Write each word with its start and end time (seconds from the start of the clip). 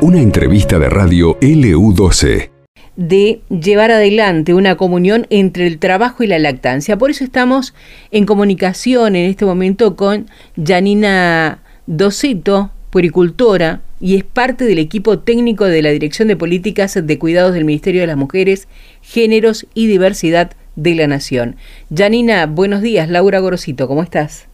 Una 0.00 0.20
entrevista 0.20 0.78
de 0.78 0.88
radio 0.88 1.38
LU12 1.40 2.50
de 2.96 3.40
llevar 3.48 3.90
adelante 3.90 4.54
una 4.54 4.76
comunión 4.76 5.26
entre 5.30 5.66
el 5.66 5.78
trabajo 5.78 6.22
y 6.22 6.26
la 6.26 6.38
lactancia. 6.38 6.98
Por 6.98 7.10
eso 7.10 7.24
estamos 7.24 7.74
en 8.10 8.26
comunicación 8.26 9.16
en 9.16 9.30
este 9.30 9.44
momento 9.44 9.96
con 9.96 10.26
Janina 10.62 11.62
Doceto, 11.86 12.70
puericultora, 12.90 13.80
y 14.00 14.16
es 14.16 14.24
parte 14.24 14.64
del 14.64 14.78
equipo 14.78 15.20
técnico 15.20 15.64
de 15.64 15.80
la 15.80 15.90
Dirección 15.90 16.28
de 16.28 16.36
Políticas 16.36 16.98
de 17.02 17.18
Cuidados 17.18 17.54
del 17.54 17.64
Ministerio 17.64 18.00
de 18.00 18.08
las 18.08 18.16
Mujeres, 18.16 18.68
Géneros 19.00 19.66
y 19.74 19.86
Diversidad 19.86 20.52
de 20.76 20.94
la 20.94 21.06
Nación. 21.06 21.56
Janina, 21.94 22.46
buenos 22.46 22.82
días. 22.82 23.08
Laura 23.08 23.38
Gorosito, 23.38 23.88
¿cómo 23.88 24.02
estás? 24.02 24.51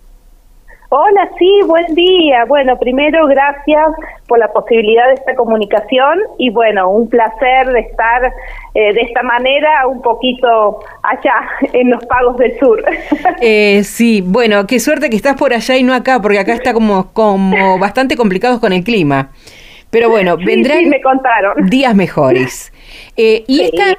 Hola, 0.91 1.29
sí, 1.39 1.51
buen 1.67 1.95
día. 1.95 2.47
Bueno, 2.47 2.79
primero 2.79 3.27
gracias 3.27 3.91
por 4.27 4.39
la 4.39 4.51
posibilidad 4.51 5.07
de 5.09 5.15
esta 5.15 5.35
comunicación 5.35 6.19
y 6.39 6.49
bueno, 6.49 6.89
un 6.89 7.11
placer 7.11 7.67
de 7.71 7.81
estar 7.81 8.33
eh, 8.73 8.95
de 8.95 9.01
esta 9.03 9.23
manera 9.23 9.87
un 9.87 10.01
poquito 10.01 10.81
allá 11.03 11.47
en 11.75 11.91
los 11.91 12.03
pagos 12.07 12.39
del 12.39 12.59
sur. 12.59 12.83
Eh, 13.41 13.85
sí, 13.85 14.23
bueno, 14.25 14.67
qué 14.67 14.81
suerte 14.81 15.11
que 15.11 15.17
estás 15.17 15.37
por 15.37 15.53
allá 15.53 15.77
y 15.77 15.83
no 15.83 15.93
acá, 15.93 16.21
porque 16.21 16.39
acá 16.39 16.55
está 16.55 16.73
como, 16.73 17.13
como 17.13 17.79
bastante 17.79 18.17
complicados 18.17 18.59
con 18.59 18.73
el 18.73 18.83
clima. 18.83 19.31
Pero 19.91 20.09
bueno, 20.09 20.37
vendrán 20.39 20.89
me 20.89 21.01
contaron. 21.03 21.67
días 21.67 21.95
mejores. 21.95 22.73
Eh, 23.17 23.45
y 23.47 23.61
esta, 23.63 23.95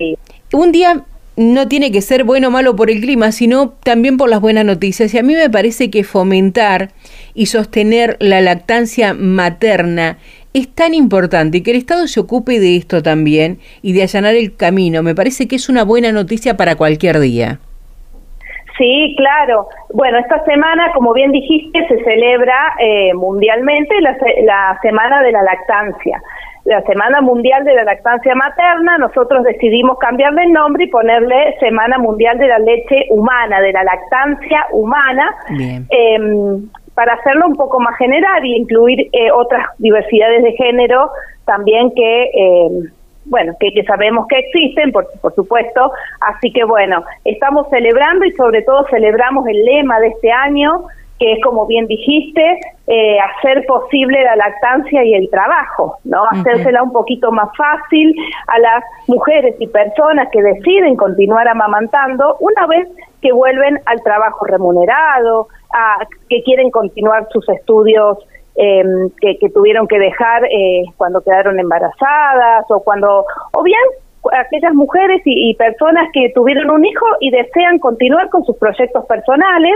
un 0.54 0.72
día 0.72 1.04
no 1.40 1.70
tiene 1.70 1.90
que 1.90 2.02
ser 2.02 2.26
bueno 2.26 2.50
o 2.50 2.52
malo 2.52 2.76
por 2.76 2.92
el 2.92 3.00
clima, 3.00 3.32
sino 3.32 3.70
también 3.70 4.18
por 4.18 4.30
las 4.30 4.42
buenas 4.42 4.66
noticias. 4.66 5.14
Y 5.14 5.20
a 5.20 5.24
mí 5.24 5.34
me 5.36 5.50
parece 5.50 5.90
que 5.90 6.04
fomentar 6.04 6.90
y 7.34 7.46
sostener 7.46 8.18
la 8.20 8.42
lactancia 8.42 9.14
materna 9.14 10.18
es 10.54 10.68
tan 10.76 10.94
importante 10.94 11.60
y 11.60 11.64
que 11.64 11.72
el 11.72 11.78
Estado 11.78 12.08
se 12.08 12.20
ocupe 12.20 12.60
de 12.60 12.76
esto 12.76 13.02
también 13.02 13.60
y 13.82 13.94
de 13.94 14.02
allanar 14.02 14.36
el 14.36 14.54
camino. 14.58 15.02
Me 15.02 15.16
parece 15.16 15.48
que 15.48 15.56
es 15.56 15.70
una 15.70 15.86
buena 15.86 16.12
noticia 16.12 16.58
para 16.58 16.76
cualquier 16.76 17.20
día. 17.20 17.60
Sí, 18.78 19.16
claro. 19.18 19.70
Bueno, 19.94 20.20
esta 20.20 20.44
semana, 20.44 20.92
como 20.94 21.14
bien 21.14 21.32
dijiste, 21.32 21.88
se 21.88 22.04
celebra 22.04 22.76
eh, 22.80 23.14
mundialmente 23.14 23.96
la, 24.02 24.18
la 24.44 24.78
Semana 24.82 25.22
de 25.22 25.32
la 25.32 25.44
Lactancia 25.44 26.22
la 26.70 26.84
Semana 26.84 27.20
Mundial 27.22 27.64
de 27.64 27.74
la 27.74 27.84
Lactancia 27.84 28.36
Materna, 28.36 29.00
nosotros 29.00 29.44
decidimos 29.44 29.98
cambiarle 29.98 30.44
el 30.44 30.54
nombre 30.54 30.84
y 30.84 30.88
ponerle 30.88 31.58
Semana 31.60 31.98
Mundial 31.98 32.38
de 32.38 32.48
la 32.48 32.60
Leche 32.60 33.08
Humana, 33.10 33.60
de 33.60 33.74
la 33.74 33.84
Lactancia 33.84 34.68
Humana, 34.72 35.36
em, 35.90 36.70
para 36.94 37.14
hacerlo 37.14 37.48
un 37.48 37.56
poco 37.56 37.80
más 37.80 37.98
general 37.98 38.46
y 38.46 38.56
incluir 38.56 39.10
eh, 39.12 39.32
otras 39.32 39.66
diversidades 39.80 40.44
de 40.44 40.52
género 40.54 41.10
también 41.46 41.92
que... 41.96 42.30
Em, 42.34 42.92
bueno, 43.26 43.54
que, 43.60 43.72
que, 43.74 43.84
sabemos 43.84 44.26
que 44.28 44.40
existen, 44.40 44.92
por, 44.92 45.08
por 45.22 45.36
supuesto. 45.36 45.92
Así 46.22 46.52
que 46.52 46.64
bueno, 46.64 47.04
estamos 47.26 47.70
celebrando 47.70 48.26
y 48.26 48.32
sobre 48.32 48.64
todo 48.64 48.88
celebramos 48.90 49.46
el 49.48 49.66
lema 49.66 50.00
de 50.00 50.08
este 50.08 50.32
año, 50.32 50.86
que 51.20 51.34
es 51.34 51.44
como 51.44 51.68
bien 51.68 51.86
dijiste, 51.88 52.60
eh, 52.88 53.18
hacer 53.20 53.66
posible 53.68 54.24
la 54.24 54.38
lactancia 54.38 55.04
y 55.04 55.14
el 55.14 55.30
trabajo, 55.30 55.98
¿no? 56.06 56.24
Hacérsela 56.32 56.82
un 56.82 56.94
poquito 56.94 57.32
más 57.32 57.50
fácil 57.58 58.16
a 58.48 58.60
las 58.60 58.84
mujeres 59.08 59.56
y 59.60 59.68
personas 59.68 60.30
que 60.32 60.42
deciden 60.42 60.96
continuar 60.96 61.48
amamantando 61.50 62.38
una 62.40 62.66
vez 62.68 62.88
que 63.22 63.34
vuelven 63.34 63.80
al 63.86 64.02
trabajo 64.02 64.46
remunerado, 64.46 65.50
a, 65.74 66.06
que 66.30 66.42
quieren 66.44 66.72
continuar 66.72 67.28
sus 67.32 67.48
estudios 67.50 68.18
em, 68.56 69.10
que, 69.20 69.50
tuvieron 69.50 69.88
que 69.88 70.00
dejar 70.00 70.46
eh, 70.46 70.84
cuando 70.96 71.22
quedaron 71.22 71.60
embarazadas 71.60 72.66
o 72.70 72.80
cuando, 72.80 73.26
o 73.52 73.64
bien 73.64 73.84
aquellas 74.32 74.74
mujeres 74.74 75.22
y 75.26 75.54
personas 75.56 76.10
que 76.14 76.32
tuvieron 76.34 76.70
un 76.70 76.86
hijo 76.86 77.06
y 77.20 77.30
desean 77.32 77.80
continuar 77.80 78.30
con 78.30 78.44
sus 78.46 78.58
proyectos 78.58 79.06
personales, 79.06 79.76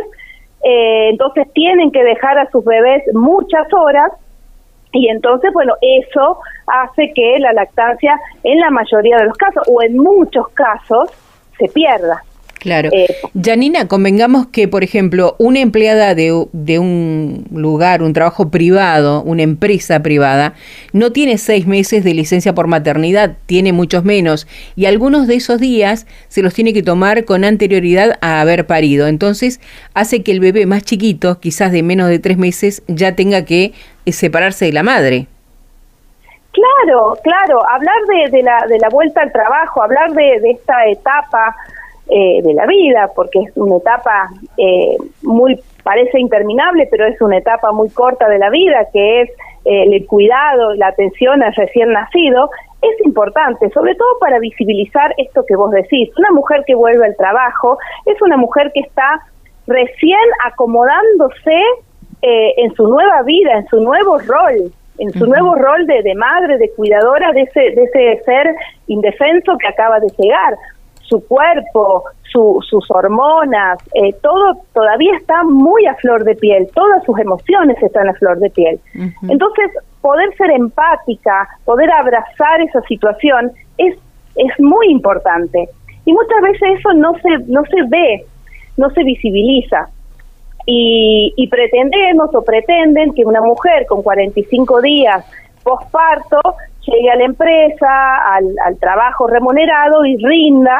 eh, 0.63 1.09
entonces 1.09 1.51
tienen 1.53 1.91
que 1.91 2.03
dejar 2.03 2.37
a 2.37 2.49
sus 2.49 2.63
bebés 2.63 3.03
muchas 3.13 3.67
horas 3.73 4.11
y 4.93 5.09
entonces, 5.09 5.51
bueno, 5.53 5.73
eso 5.81 6.39
hace 6.67 7.11
que 7.13 7.39
la 7.39 7.51
lactancia 7.51 8.19
en 8.43 8.59
la 8.59 8.69
mayoría 8.69 9.17
de 9.17 9.25
los 9.25 9.37
casos 9.37 9.63
o 9.67 9.81
en 9.81 9.97
muchos 9.97 10.47
casos 10.49 11.09
se 11.57 11.67
pierda. 11.67 12.23
Claro. 12.63 12.91
Eh, 12.93 13.13
Janina, 13.43 13.89
convengamos 13.89 14.47
que, 14.47 14.69
por 14.69 14.85
ejemplo, 14.85 15.35
una 15.37 15.59
empleada 15.59 16.15
de, 16.15 16.47
de, 16.53 16.79
un 16.79 17.45
lugar, 17.51 18.01
un 18.01 18.13
trabajo 18.13 18.51
privado, 18.51 19.21
una 19.23 19.43
empresa 19.43 20.01
privada, 20.01 20.53
no 20.93 21.11
tiene 21.11 21.37
seis 21.37 21.67
meses 21.67 22.05
de 22.05 22.13
licencia 22.13 22.55
por 22.55 22.67
maternidad, 22.67 23.35
tiene 23.47 23.73
muchos 23.73 24.05
menos, 24.05 24.47
y 24.77 24.85
algunos 24.85 25.27
de 25.27 25.35
esos 25.35 25.59
días 25.59 26.07
se 26.29 26.41
los 26.41 26.53
tiene 26.53 26.71
que 26.71 26.83
tomar 26.83 27.25
con 27.25 27.43
anterioridad 27.43 28.17
a 28.21 28.39
haber 28.39 28.65
parido. 28.65 29.07
Entonces, 29.07 29.59
hace 29.93 30.23
que 30.23 30.31
el 30.31 30.39
bebé 30.39 30.65
más 30.65 30.83
chiquito, 30.83 31.41
quizás 31.41 31.73
de 31.73 31.83
menos 31.83 32.07
de 32.07 32.19
tres 32.19 32.37
meses, 32.37 32.81
ya 32.87 33.13
tenga 33.13 33.43
que 33.43 33.73
eh, 34.05 34.13
separarse 34.13 34.63
de 34.63 34.71
la 34.71 34.83
madre. 34.83 35.27
Claro, 36.53 37.17
claro, 37.23 37.59
hablar 37.67 37.97
de, 38.07 38.37
de, 38.37 38.41
la, 38.41 38.65
de 38.69 38.79
la 38.79 38.87
vuelta 38.87 39.21
al 39.21 39.33
trabajo, 39.33 39.83
hablar 39.83 40.13
de, 40.13 40.39
de 40.39 40.51
esta 40.51 40.85
etapa 40.85 41.53
eh, 42.09 42.41
de 42.43 42.53
la 42.53 42.65
vida, 42.65 43.09
porque 43.15 43.39
es 43.39 43.55
una 43.55 43.77
etapa 43.77 44.29
eh, 44.57 44.97
muy, 45.21 45.57
parece 45.83 46.19
interminable, 46.19 46.85
pero 46.91 47.05
es 47.05 47.19
una 47.21 47.37
etapa 47.37 47.71
muy 47.71 47.89
corta 47.91 48.27
de 48.27 48.39
la 48.39 48.49
vida, 48.49 48.87
que 48.91 49.21
es 49.21 49.29
eh, 49.63 49.83
el 49.83 50.05
cuidado, 50.05 50.73
la 50.75 50.87
atención 50.87 51.41
al 51.41 51.55
recién 51.55 51.93
nacido, 51.93 52.49
es 52.81 53.05
importante, 53.05 53.69
sobre 53.69 53.95
todo 53.95 54.19
para 54.19 54.39
visibilizar 54.39 55.13
esto 55.17 55.45
que 55.47 55.55
vos 55.55 55.71
decís. 55.71 56.09
Una 56.17 56.31
mujer 56.31 56.65
que 56.67 56.75
vuelve 56.75 57.05
al 57.05 57.15
trabajo 57.15 57.77
es 58.05 58.21
una 58.21 58.35
mujer 58.35 58.71
que 58.73 58.81
está 58.81 59.21
recién 59.65 60.19
acomodándose 60.45 61.57
en 62.21 62.73
su 62.75 62.87
nueva 62.87 63.21
vida, 63.23 63.53
en 63.53 63.67
su 63.67 63.81
nuevo 63.81 64.17
rol, 64.19 64.71
en 64.97 65.11
su 65.13 65.25
nuevo 65.25 65.55
rol 65.55 65.85
de, 65.87 66.03
de, 66.03 66.15
madre, 66.15 66.57
de 66.57 66.71
cuidadora 66.71 67.31
de 67.31 67.41
ese, 67.41 67.59
de 67.59 67.83
ese 67.83 68.23
ser 68.23 68.55
indefenso 68.87 69.57
que 69.57 69.67
acaba 69.67 69.99
de 69.99 70.07
llegar 70.17 70.55
su 71.03 71.25
cuerpo, 71.27 72.03
sus 72.31 72.89
hormonas, 72.89 73.77
eh, 73.93 74.13
todo 74.21 74.57
todavía 74.73 75.15
está 75.17 75.43
muy 75.43 75.85
a 75.85 75.93
flor 75.95 76.23
de 76.23 76.35
piel, 76.35 76.67
todas 76.73 77.03
sus 77.03 77.19
emociones 77.19 77.81
están 77.81 78.09
a 78.09 78.13
flor 78.13 78.39
de 78.39 78.49
piel. 78.49 78.79
Entonces, 79.29 79.71
poder 80.01 80.35
ser 80.35 80.51
empática, 80.51 81.47
poder 81.63 81.91
abrazar 81.91 82.61
esa 82.61 82.81
situación 82.81 83.51
es, 83.77 83.95
es 84.35 84.59
muy 84.59 84.87
importante. 84.89 85.69
Y 86.05 86.13
muchas 86.13 86.41
veces 86.41 86.79
eso 86.79 86.93
no 86.93 87.13
se, 87.19 87.51
no 87.51 87.63
se 87.65 87.83
ve, 87.87 88.25
no 88.77 88.89
se 88.89 89.03
visibiliza. 89.03 89.89
Y, 90.65 91.33
y 91.35 91.47
pretendemos 91.47 92.33
o 92.33 92.41
pretenden 92.41 93.13
que 93.13 93.25
una 93.25 93.41
mujer 93.41 93.85
con 93.85 94.01
45 94.01 94.81
días 94.81 95.25
posparto 95.63 96.39
llegue 96.85 97.11
a 97.11 97.15
la 97.15 97.25
empresa, 97.25 98.35
al, 98.35 98.55
al 98.65 98.77
trabajo 98.77 99.27
remunerado 99.27 100.05
y 100.05 100.17
rinda 100.17 100.79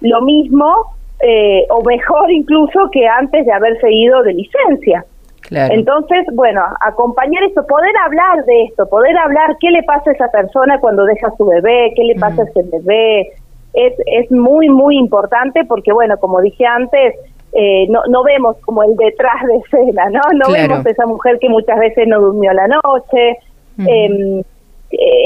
lo 0.00 0.20
mismo 0.22 0.94
eh, 1.20 1.66
o 1.70 1.82
mejor 1.84 2.30
incluso 2.32 2.90
que 2.90 3.06
antes 3.06 3.46
de 3.46 3.52
haberse 3.52 3.90
ido 3.92 4.22
de 4.22 4.34
licencia. 4.34 5.04
Entonces, 5.50 6.24
bueno, 6.32 6.62
acompañar 6.80 7.42
esto, 7.44 7.66
poder 7.66 7.92
hablar 8.06 8.44
de 8.46 8.64
esto, 8.64 8.88
poder 8.88 9.14
hablar 9.18 9.56
qué 9.60 9.70
le 9.70 9.82
pasa 9.82 10.10
a 10.10 10.14
esa 10.14 10.28
persona 10.30 10.78
cuando 10.80 11.04
deja 11.04 11.28
a 11.28 11.36
su 11.36 11.44
bebé, 11.44 11.92
qué 11.94 12.04
le 12.04 12.14
pasa 12.14 12.42
a 12.42 12.44
ese 12.46 12.62
bebé, 12.72 13.32
es, 13.74 13.92
es 14.06 14.30
muy, 14.30 14.70
muy 14.70 14.96
importante 14.96 15.64
porque, 15.66 15.92
bueno, 15.92 16.16
como 16.18 16.40
dije 16.40 16.64
antes, 16.64 17.16
eh, 17.52 17.86
no, 17.90 18.00
no 18.08 18.22
vemos 18.22 18.56
como 18.64 18.82
el 18.82 18.96
detrás 18.96 19.42
de 19.46 19.58
escena, 19.58 20.08
¿no? 20.08 20.20
No 20.32 20.50
vemos 20.50 20.86
esa 20.86 21.04
mujer 21.04 21.38
que 21.38 21.50
muchas 21.50 21.78
veces 21.78 22.08
no 22.08 22.18
durmió 22.20 22.52
la 22.54 22.68
noche, 22.68 23.38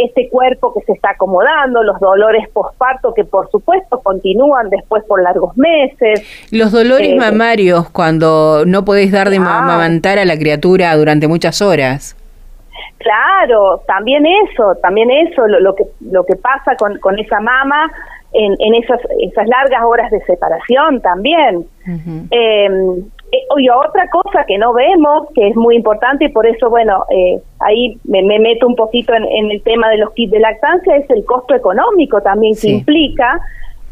este 0.04 0.28
cuerpo 0.28 0.72
que 0.74 0.84
se 0.84 0.92
está 0.92 1.10
acomodando, 1.10 1.82
los 1.82 1.98
dolores 2.00 2.48
posparto 2.50 3.12
que 3.14 3.24
por 3.24 3.50
supuesto 3.50 4.00
continúan 4.00 4.70
después 4.70 5.04
por 5.04 5.22
largos 5.22 5.56
meses. 5.56 6.22
Los 6.50 6.72
dolores 6.72 7.10
eh, 7.10 7.16
mamarios 7.16 7.90
cuando 7.90 8.64
no 8.66 8.84
podés 8.84 9.12
dar 9.12 9.30
de 9.30 9.38
ah. 9.38 9.58
amamantar 9.58 10.18
a 10.18 10.24
la 10.24 10.36
criatura 10.38 10.94
durante 10.96 11.28
muchas 11.28 11.60
horas. 11.60 12.16
Claro, 12.98 13.82
también 13.86 14.24
eso, 14.26 14.74
también 14.82 15.10
eso, 15.10 15.46
lo, 15.46 15.74
que 15.74 15.84
lo 16.00 16.24
que 16.24 16.36
pasa 16.36 16.76
con, 16.76 16.98
con 16.98 17.18
esa 17.18 17.40
mama 17.40 17.90
en, 18.32 18.54
en 18.58 18.74
esas, 18.82 19.00
esas 19.20 19.46
largas 19.48 19.82
horas 19.84 20.10
de 20.10 20.20
separación 20.22 21.00
también. 21.00 21.66
Eh, 22.30 22.68
y 23.58 23.68
otra 23.68 24.08
cosa 24.10 24.44
que 24.46 24.58
no 24.58 24.72
vemos, 24.72 25.28
que 25.34 25.48
es 25.48 25.56
muy 25.56 25.76
importante 25.76 26.26
y 26.26 26.28
por 26.28 26.46
eso, 26.46 26.70
bueno, 26.70 27.04
eh, 27.10 27.40
ahí 27.60 27.98
me, 28.04 28.22
meto 28.22 28.66
un 28.66 28.76
poquito 28.76 29.12
en, 29.14 29.50
el 29.50 29.62
tema 29.62 29.88
de 29.90 29.98
los 29.98 30.12
kits 30.12 30.32
de 30.32 30.40
lactancia, 30.40 30.96
es 30.96 31.08
el 31.10 31.24
costo 31.24 31.54
económico 31.54 32.20
también 32.20 32.54
que 32.60 32.70
implica 32.70 33.40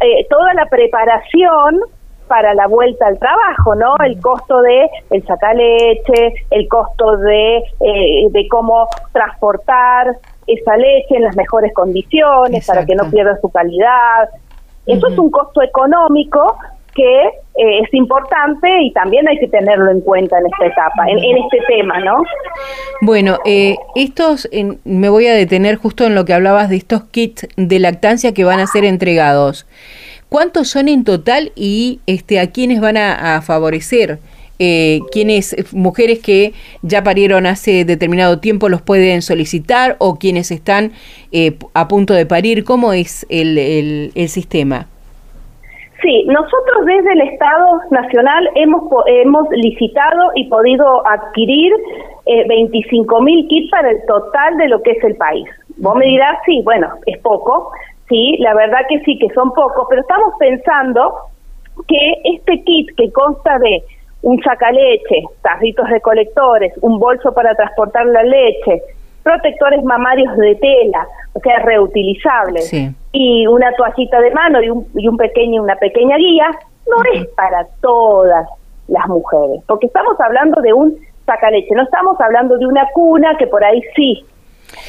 eh, 0.00 0.26
toda 0.28 0.54
la 0.54 0.66
preparación 0.66 1.80
para 2.28 2.54
la 2.54 2.66
vuelta 2.66 3.06
al 3.06 3.18
trabajo, 3.18 3.74
¿no? 3.74 3.94
El 4.04 4.20
costo 4.20 4.60
de 4.62 4.88
el 5.10 5.24
sacar 5.26 5.54
leche, 5.56 6.34
el 6.50 6.68
costo 6.68 7.16
de, 7.18 7.58
eh, 7.58 8.26
de 8.30 8.48
cómo 8.48 8.86
transportar 9.12 10.16
esa 10.46 10.76
leche 10.76 11.16
en 11.16 11.24
las 11.24 11.36
mejores 11.36 11.72
condiciones 11.74 12.66
para 12.66 12.84
que 12.84 12.94
no 12.94 13.10
pierda 13.10 13.38
su 13.40 13.50
calidad. 13.50 14.28
Eso 14.86 15.08
es 15.08 15.18
un 15.18 15.30
costo 15.30 15.62
económico 15.62 16.56
que 16.94 17.26
eh, 17.56 17.80
es 17.82 17.94
importante 17.94 18.68
y 18.82 18.92
también 18.92 19.28
hay 19.28 19.38
que 19.38 19.48
tenerlo 19.48 19.90
en 19.90 20.00
cuenta 20.00 20.38
en 20.38 20.46
esta 20.46 20.66
etapa, 20.66 21.08
en, 21.08 21.18
este 21.18 21.58
tema, 21.68 22.00
¿no? 22.00 22.22
Bueno, 23.00 23.38
eh, 23.44 23.76
estos, 23.94 24.48
me 24.84 25.08
voy 25.08 25.26
a 25.26 25.34
detener 25.34 25.76
justo 25.76 26.04
en 26.04 26.14
lo 26.14 26.24
que 26.24 26.34
hablabas 26.34 26.68
de 26.68 26.76
estos 26.76 27.04
kits 27.04 27.46
de 27.56 27.78
lactancia 27.78 28.32
que 28.34 28.44
van 28.44 28.60
a 28.60 28.66
ser 28.66 28.84
entregados. 28.84 29.66
¿Cuántos 30.28 30.68
son 30.68 30.88
en 30.88 31.04
total 31.04 31.52
y 31.54 32.00
este, 32.06 32.40
a 32.40 32.50
quiénes 32.50 32.80
van 32.80 32.96
a, 32.96 33.40
favorecer? 33.42 34.18
Eh, 34.58 35.00
quienes, 35.12 35.54
mujeres 35.72 36.20
que 36.20 36.54
ya 36.82 37.02
parieron 37.02 37.46
hace 37.46 37.84
determinado 37.84 38.38
tiempo 38.38 38.68
los 38.68 38.82
pueden 38.82 39.20
solicitar 39.20 39.96
o 39.98 40.16
quienes 40.16 40.52
están 40.52 40.92
eh, 41.32 41.56
a 41.74 41.88
punto 41.88 42.14
de 42.14 42.26
parir, 42.26 42.64
¿cómo 42.64 42.92
es 42.92 43.26
el, 43.28 44.12
el 44.14 44.28
sistema? 44.28 44.88
Sí, 46.04 46.22
nosotros 46.26 46.84
desde 46.84 47.14
el 47.14 47.22
Estado 47.22 47.80
Nacional 47.90 48.50
hemos, 48.56 48.82
hemos 49.06 49.48
licitado 49.52 50.32
y 50.34 50.46
podido 50.50 51.02
adquirir 51.08 51.72
eh, 52.26 52.46
25 52.46 53.22
mil 53.22 53.48
kits 53.48 53.70
para 53.70 53.90
el 53.90 54.04
total 54.04 54.58
de 54.58 54.68
lo 54.68 54.82
que 54.82 54.90
es 54.90 55.02
el 55.02 55.16
país. 55.16 55.48
Vos 55.78 55.96
me 55.96 56.04
dirás, 56.04 56.36
sí, 56.44 56.60
bueno, 56.62 56.88
es 57.06 57.18
poco, 57.22 57.72
sí, 58.10 58.36
la 58.40 58.52
verdad 58.54 58.80
que 58.86 59.00
sí, 59.00 59.18
que 59.18 59.32
son 59.32 59.50
pocos, 59.52 59.86
pero 59.88 60.02
estamos 60.02 60.34
pensando 60.38 61.14
que 61.88 62.12
este 62.34 62.62
kit 62.64 62.90
que 62.98 63.10
consta 63.10 63.58
de 63.60 63.82
un 64.20 64.42
sacaleche, 64.42 65.22
tarritos 65.40 65.88
recolectores, 65.88 66.74
un 66.82 66.98
bolso 66.98 67.32
para 67.32 67.54
transportar 67.54 68.04
la 68.04 68.24
leche, 68.24 68.82
protectores 69.24 69.82
mamarios 69.82 70.36
de 70.36 70.54
tela, 70.56 71.08
o 71.32 71.40
sea, 71.40 71.58
reutilizables, 71.60 72.72
y 73.12 73.46
una 73.46 73.72
toallita 73.72 74.20
de 74.20 74.30
mano 74.30 74.62
y 74.62 74.70
un, 74.70 74.86
y 74.94 75.08
un 75.08 75.16
pequeño, 75.16 75.62
una 75.62 75.76
pequeña 75.76 76.16
guía, 76.16 76.46
no 76.86 76.96
es 77.14 77.26
para 77.28 77.66
todas 77.80 78.46
las 78.86 79.08
mujeres, 79.08 79.62
porque 79.66 79.86
estamos 79.86 80.20
hablando 80.20 80.60
de 80.60 80.72
un 80.72 80.94
sacaleche, 81.24 81.74
no 81.74 81.82
estamos 81.82 82.20
hablando 82.20 82.58
de 82.58 82.66
una 82.66 82.86
cuna 82.92 83.36
que 83.38 83.46
por 83.46 83.64
ahí 83.64 83.80
sí. 83.96 84.24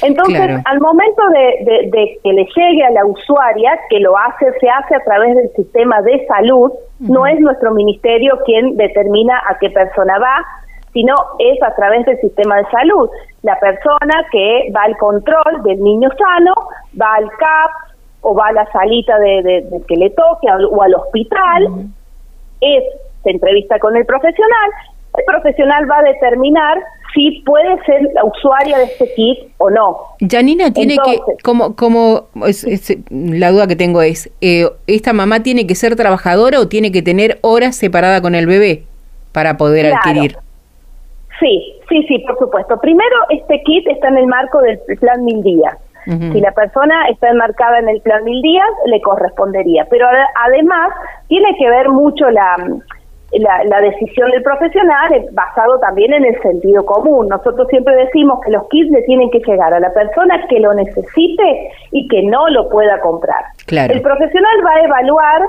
Entonces, 0.02 0.62
al 0.66 0.80
momento 0.80 1.22
de, 1.30 1.90
de, 1.92 2.20
que 2.24 2.34
le 2.34 2.46
llegue 2.56 2.84
a 2.84 2.92
la 2.92 3.06
usuaria, 3.06 3.80
que 3.90 4.00
lo 4.00 4.18
hace, 4.18 4.52
se 4.60 4.68
hace 4.68 4.96
a 4.96 5.04
través 5.04 5.36
del 5.36 5.50
sistema 5.56 6.02
de 6.02 6.26
salud, 6.26 6.72
no 7.00 7.26
es 7.28 7.40
nuestro 7.40 7.72
ministerio 7.72 8.40
quien 8.46 8.76
determina 8.78 9.42
a 9.48 9.58
qué 9.60 9.70
persona 9.70 10.18
va, 10.18 10.44
sino 10.96 11.14
es 11.40 11.62
a 11.62 11.76
través 11.76 12.06
del 12.06 12.18
sistema 12.22 12.56
de 12.56 12.66
salud. 12.72 13.10
La 13.44 13.60
persona 13.60 14.26
que 14.32 14.72
va 14.74 14.84
al 14.84 14.98
control 14.98 15.62
del 15.66 15.82
niño 15.82 16.10
sano, 16.18 16.54
va 17.00 17.16
al 17.16 17.30
CAP 17.38 17.72
o 18.22 18.34
va 18.34 18.48
a 18.48 18.54
la 18.54 18.72
salita 18.72 19.20
de, 19.20 19.66
que 19.90 19.96
le 19.98 20.10
toque 20.12 20.48
o 20.48 20.82
al 20.82 20.96
hospital, 20.96 21.68
es, 22.62 22.84
se 23.24 23.30
entrevista 23.30 23.78
con 23.80 23.98
el 23.98 24.06
profesional, 24.06 24.72
el 25.18 25.26
profesional 25.26 25.92
va 25.92 25.98
a 26.00 26.04
determinar 26.04 26.78
si 27.14 27.42
puede 27.46 27.76
ser 27.86 28.02
la 28.14 28.24
usuaria 28.24 28.78
de 28.78 28.86
este 28.86 29.14
kit 29.16 29.40
o 29.58 29.70
no. 29.70 29.98
Janina 30.22 30.72
tiene 30.72 30.96
que, 31.04 31.20
como, 31.44 31.76
como 31.76 32.28
la 33.10 33.52
duda 33.52 33.68
que 33.68 33.76
tengo 33.76 34.02
es, 34.02 34.32
eh, 34.40 34.70
¿esta 34.88 35.12
mamá 35.12 35.44
tiene 35.44 35.68
que 35.68 35.76
ser 35.76 35.98
trabajadora 35.98 36.62
o 36.62 36.70
tiene 36.70 36.94
que 36.94 37.02
tener 37.02 37.38
horas 37.42 37.76
separada 37.76 38.22
con 38.22 38.34
el 38.34 38.48
bebé 38.48 38.84
para 39.34 39.58
poder 39.58 39.94
adquirir? 39.94 40.38
Sí, 41.40 41.76
sí, 41.90 42.04
sí, 42.08 42.20
por 42.20 42.38
supuesto. 42.38 42.80
Primero, 42.80 43.16
este 43.30 43.62
kit 43.64 43.88
está 43.88 44.08
en 44.08 44.18
el 44.18 44.28
marco 44.28 44.62
del 44.62 44.80
plan 45.00 45.24
Mil 45.24 45.42
Días. 45.44 45.78
Si 46.06 46.40
la 46.40 46.52
persona 46.52 47.08
está 47.10 47.30
enmarcada 47.30 47.80
en 47.80 47.90
el 47.90 48.00
plan 48.02 48.24
Mil 48.24 48.40
Días, 48.44 48.70
le 48.86 49.02
correspondería. 49.02 49.88
Pero 49.90 50.06
además, 50.36 50.92
tiene 51.28 51.56
que 51.58 51.68
ver 51.68 51.90
mucho 51.90 52.30
la, 52.30 52.56
la, 53.32 53.82
decisión 53.82 54.30
del 54.30 54.44
profesional 54.44 55.10
basado 55.32 55.80
también 55.80 56.14
en 56.14 56.26
el 56.26 56.40
sentido 56.44 56.86
común. 56.86 57.28
Nosotros 57.28 57.68
siempre 57.70 57.96
decimos 57.96 58.40
que 58.46 58.52
los 58.52 58.68
kits 58.70 58.92
le 58.92 59.02
tienen 59.02 59.32
que 59.32 59.40
llegar 59.40 59.74
a 59.74 59.80
la 59.80 59.92
persona 59.94 60.46
que 60.48 60.60
lo 60.60 60.76
necesite 60.76 61.72
y 61.92 62.08
que 62.08 62.22
no 62.24 62.50
lo 62.50 62.70
pueda 62.70 63.00
comprar. 63.00 63.44
El 63.68 64.02
profesional 64.02 64.58
va 64.64 64.72
a 64.76 64.84
evaluar 64.84 65.42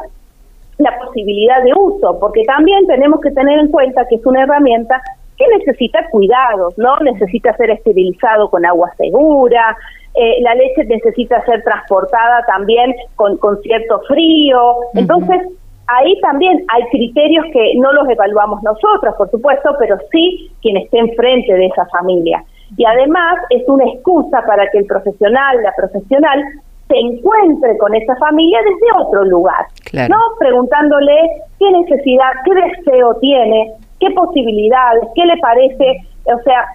la 0.79 0.99
posibilidad 0.99 1.63
de 1.63 1.73
uso, 1.75 2.19
porque 2.19 2.45
también 2.45 2.87
tenemos 2.87 3.21
que 3.21 3.31
tener 3.31 3.59
en 3.59 3.71
cuenta 3.71 4.07
que 4.09 4.17
es 4.17 4.27
una 4.27 4.43
herramienta 4.43 5.01
que 5.37 5.47
necesita 5.59 6.09
cuidados, 6.11 6.77
¿no? 6.79 6.97
Necesita 6.99 7.57
ser 7.57 7.71
esterilizado 7.71 8.49
con 8.51 8.65
agua 8.65 8.91
segura, 8.97 9.77
eh, 10.15 10.41
la 10.41 10.55
leche 10.55 10.85
necesita 10.85 11.45
ser 11.45 11.63
transportada 11.63 12.43
también 12.47 12.95
con, 13.17 13.37
con 13.37 13.61
cierto 13.61 14.01
frío. 14.09 14.77
Entonces, 14.95 15.43
ahí 15.89 16.19
también 16.21 16.65
hay 16.69 16.85
criterios 16.91 17.45
que 17.53 17.75
no 17.77 17.93
los 17.93 18.09
evaluamos 18.09 18.63
nosotros, 18.63 19.15
por 19.17 19.31
supuesto, 19.31 19.77
pero 19.79 19.99
sí 20.11 20.51
quien 20.63 20.79
esté 20.79 20.99
enfrente 20.99 21.53
de 21.53 21.67
esa 21.67 21.87
familia. 21.87 22.43
Y 22.77 22.85
además 22.85 23.39
es 23.51 23.69
una 23.69 23.85
excusa 23.85 24.43
para 24.47 24.69
que 24.71 24.79
el 24.79 24.87
profesional, 24.87 25.63
la 25.63 25.73
profesional, 25.77 26.43
se 26.89 26.97
encuentre 26.97 27.77
con 27.79 27.95
esa 27.95 28.15
familia 28.17 28.61
desde 28.63 29.03
otro 29.03 29.25
lugar, 29.25 29.67
¿no? 30.09 30.19
Preguntándole 30.39 31.15
qué 31.59 31.71
necesidad, 31.73 32.31
qué 32.45 32.55
deseo 32.55 33.15
tiene, 33.21 33.73
qué 34.01 34.11
posibilidades, 34.11 35.05
qué 35.15 35.25
le 35.25 35.37
parece, 35.39 36.01
o 36.25 36.39
sea, 36.43 36.67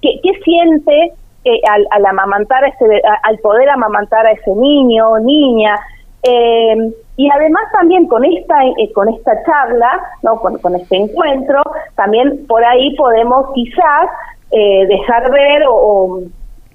qué, 0.00 0.20
qué 0.22 0.32
siente 0.44 1.12
eh, 1.44 1.60
al, 1.90 2.06
amamantar 2.06 2.62
a 2.62 2.68
ese, 2.68 3.02
al 3.24 3.38
poder 3.38 3.68
amamantar 3.68 4.24
a 4.26 4.30
ese 4.32 4.54
niño 4.54 5.10
o 5.10 5.18
niña. 5.18 5.74
Eh, 6.22 6.92
y 7.16 7.28
además 7.30 7.64
también 7.72 8.06
con 8.06 8.24
esta 8.24 8.64
eh, 8.64 8.92
con 8.92 9.08
esta 9.08 9.42
charla, 9.44 10.00
no, 10.22 10.38
con, 10.38 10.76
este 10.76 10.96
encuentro, 10.96 11.60
también 11.96 12.46
por 12.46 12.64
ahí 12.64 12.94
podemos 12.94 13.46
quizás 13.54 14.08
dejar 14.52 15.30
ver 15.30 15.62
o, 15.66 16.20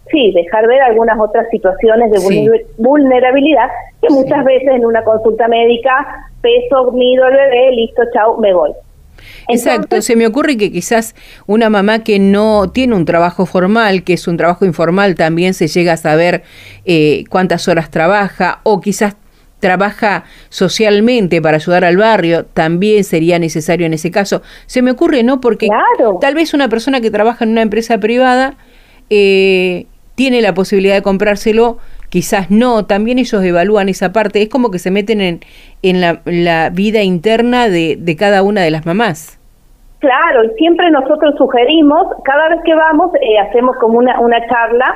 sí, 0.09 0.31
dejar 0.33 0.67
ver 0.67 0.81
algunas 0.81 1.19
otras 1.19 1.47
situaciones 1.49 2.11
de 2.11 2.65
vulnerabilidad 2.77 3.69
que 4.01 4.09
muchas 4.09 4.43
veces 4.43 4.69
en 4.69 4.85
una 4.85 5.03
consulta 5.03 5.47
médica 5.47 6.27
peso, 6.41 6.91
mido 6.91 7.27
el 7.27 7.35
bebé, 7.35 7.71
listo, 7.71 8.01
chao, 8.13 8.37
me 8.37 8.53
voy. 8.53 8.71
Exacto, 9.49 10.01
se 10.01 10.15
me 10.15 10.27
ocurre 10.27 10.57
que 10.57 10.71
quizás 10.71 11.15
una 11.45 11.69
mamá 11.69 12.03
que 12.03 12.19
no 12.19 12.69
tiene 12.71 12.95
un 12.95 13.05
trabajo 13.05 13.45
formal, 13.45 14.03
que 14.03 14.13
es 14.13 14.27
un 14.27 14.37
trabajo 14.37 14.65
informal, 14.65 15.15
también 15.15 15.53
se 15.53 15.67
llega 15.67 15.93
a 15.93 15.97
saber 15.97 16.43
eh, 16.85 17.23
cuántas 17.29 17.67
horas 17.67 17.89
trabaja 17.89 18.59
o 18.63 18.81
quizás 18.81 19.15
trabaja 19.59 20.25
socialmente 20.49 21.41
para 21.41 21.57
ayudar 21.57 21.83
al 21.83 21.97
barrio, 21.97 22.45
también 22.45 23.03
sería 23.03 23.39
necesario 23.39 23.85
en 23.85 23.93
ese 23.93 24.11
caso. 24.11 24.41
Se 24.67 24.81
me 24.81 24.91
ocurre, 24.91 25.23
¿no? 25.23 25.41
Porque 25.41 25.67
tal 26.21 26.35
vez 26.35 26.53
una 26.53 26.69
persona 26.69 27.01
que 27.01 27.09
trabaja 27.09 27.43
en 27.43 27.51
una 27.51 27.63
empresa 27.63 27.97
privada 27.97 28.57
eh, 29.09 29.87
tiene 30.15 30.41
la 30.41 30.53
posibilidad 30.53 30.95
de 30.95 31.01
comprárselo 31.01 31.79
quizás 32.17 32.49
no, 32.49 32.87
también 32.87 33.19
ellos 33.19 33.43
evalúan 33.43 33.89
esa 33.89 34.11
parte, 34.11 34.41
es 34.41 34.49
como 34.49 34.71
que 34.71 34.79
se 34.79 34.89
meten 34.89 35.21
en, 35.21 35.41
en 35.83 36.01
la, 36.01 36.69
vida 36.71 37.03
interna 37.03 37.69
de, 37.69 37.95
de 37.95 38.15
cada 38.15 38.41
una 38.41 38.61
de 38.61 38.71
las 38.71 38.87
mamás. 38.87 39.37
Claro, 39.99 40.43
y 40.45 40.49
siempre 40.57 40.89
nosotros 40.89 41.35
sugerimos, 41.37 42.07
cada 42.23 42.49
vez 42.49 42.61
que 42.65 42.73
vamos, 42.73 43.11
eh, 43.21 43.37
hacemos 43.37 43.75
como 43.77 43.99
una, 43.99 44.19
una 44.19 44.39
charla 44.47 44.95